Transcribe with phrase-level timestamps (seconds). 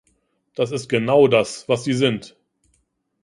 [0.55, 2.35] Das ist genau das, was sie sind.